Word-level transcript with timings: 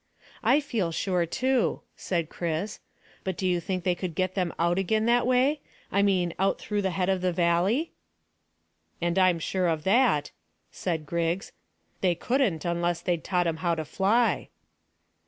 "I 0.41 0.61
feel 0.61 0.91
sure 0.91 1.27
too," 1.27 1.81
said 1.95 2.27
Chris. 2.29 2.79
"But 3.23 3.37
do 3.37 3.47
you 3.47 3.59
think 3.59 3.83
they 3.83 3.93
could 3.93 4.15
get 4.15 4.33
them 4.33 4.51
out 4.57 4.79
again 4.79 5.05
that 5.05 5.27
way 5.27 5.61
I 5.91 6.01
mean, 6.01 6.33
out 6.39 6.57
through 6.59 6.81
the 6.81 6.89
head 6.97 7.07
of 7.07 7.21
the 7.21 7.31
valley?" 7.31 7.91
"And 8.99 9.19
I'm 9.19 9.37
sure 9.37 9.67
of 9.67 9.83
that," 9.83 10.31
said 10.71 11.05
Griggs. 11.05 11.51
"They 12.01 12.15
couldn't 12.15 12.65
unless 12.65 13.01
they 13.01 13.15
taught 13.17 13.45
'em 13.45 13.57
how 13.57 13.75
to 13.75 13.85
fly." 13.85 14.49